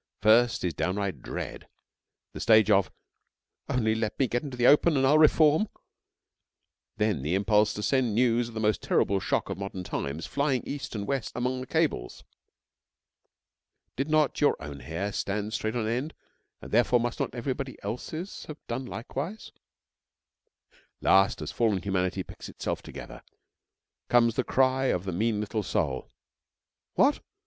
First 0.23 0.63
is 0.63 0.73
downright 0.73 1.21
dread; 1.21 1.67
the 2.33 2.39
stage 2.39 2.71
of 2.71 2.89
'only 3.69 3.93
let 3.93 4.17
me 4.17 4.27
get 4.27 4.41
into 4.41 4.57
the 4.57 4.65
open 4.65 4.97
and 4.97 5.05
I'll 5.05 5.19
reform,' 5.19 5.69
then 6.97 7.21
the 7.21 7.35
impulse 7.35 7.71
to 7.75 7.83
send 7.83 8.15
news 8.15 8.47
of 8.47 8.55
the 8.55 8.59
most 8.59 8.81
terrible 8.81 9.19
shock 9.19 9.51
of 9.51 9.59
modern 9.59 9.83
times 9.83 10.25
flying 10.25 10.63
east 10.65 10.95
and 10.95 11.05
west 11.05 11.33
among 11.35 11.61
the 11.61 11.67
cables. 11.67 12.23
(Did 13.95 14.09
not 14.09 14.41
your 14.41 14.57
own 14.59 14.79
hair 14.79 15.13
stand 15.13 15.53
straight 15.53 15.75
on 15.75 15.87
end, 15.87 16.15
and, 16.63 16.71
therefore, 16.71 16.99
must 16.99 17.19
not 17.19 17.35
everybody 17.35 17.77
else's 17.83 18.45
have 18.45 18.57
done 18.65 18.87
likewise?) 18.87 19.51
Last, 20.99 21.43
as 21.43 21.51
fallen 21.51 21.79
humanity 21.79 22.23
picks 22.23 22.49
itself 22.49 22.81
together, 22.81 23.21
comes 24.09 24.33
the 24.33 24.43
cry 24.43 24.85
of 24.85 25.03
the 25.03 25.11
mean 25.13 25.39
little 25.39 25.61
soul: 25.61 26.09
'What! 26.95 27.19